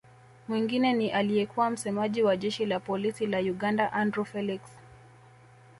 Mwingine 0.47 0.93
ni 0.93 1.11
aliyekuwa 1.11 1.69
msemaji 1.69 2.23
wa 2.23 2.37
Jeshi 2.37 2.65
la 2.65 2.79
Polisi 2.79 3.27
la 3.27 3.39
Uganda 3.39 3.93
Andrew 3.93 4.25
Felix 4.25 4.61